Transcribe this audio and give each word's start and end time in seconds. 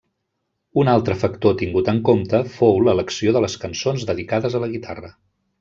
Un 0.83 0.89
altre 0.93 1.17
factor 1.23 1.53
tingut 1.59 1.91
en 1.93 2.01
compte 2.09 2.41
fou 2.55 2.81
l'elecció 2.89 3.37
de 3.37 3.47
les 3.47 3.61
cançons 3.67 4.11
dedicades 4.13 4.57
a 4.57 4.63
la 4.65 4.75
guitarra. 4.77 5.17